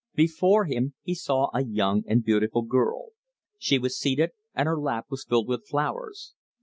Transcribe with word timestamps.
Before 0.15 0.65
him 0.65 0.95
he 1.03 1.13
saw 1.13 1.51
a 1.53 1.63
young 1.63 2.01
and 2.07 2.23
beautiful 2.23 2.63
girl. 2.63 3.09
She 3.59 3.77
was 3.77 3.99
seated, 3.99 4.31
and 4.55 4.65
her 4.65 4.79
lap 4.81 5.05
was 5.11 5.25
filled 5.25 5.47
with 5.47 5.67
flowers. 5.67 6.33